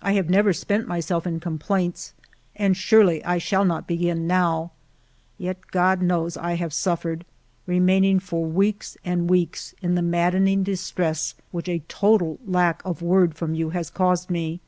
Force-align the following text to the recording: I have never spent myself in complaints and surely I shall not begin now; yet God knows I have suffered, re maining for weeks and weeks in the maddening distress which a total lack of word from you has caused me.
I 0.00 0.12
have 0.12 0.30
never 0.30 0.54
spent 0.54 0.88
myself 0.88 1.26
in 1.26 1.40
complaints 1.40 2.14
and 2.56 2.74
surely 2.74 3.22
I 3.22 3.36
shall 3.36 3.66
not 3.66 3.86
begin 3.86 4.26
now; 4.26 4.70
yet 5.36 5.58
God 5.70 6.00
knows 6.00 6.38
I 6.38 6.54
have 6.54 6.72
suffered, 6.72 7.26
re 7.66 7.78
maining 7.78 8.22
for 8.22 8.46
weeks 8.46 8.96
and 9.04 9.28
weeks 9.28 9.74
in 9.82 9.94
the 9.94 10.00
maddening 10.00 10.62
distress 10.62 11.34
which 11.50 11.68
a 11.68 11.80
total 11.86 12.38
lack 12.46 12.80
of 12.86 13.02
word 13.02 13.34
from 13.34 13.54
you 13.54 13.68
has 13.68 13.90
caused 13.90 14.30
me. 14.30 14.60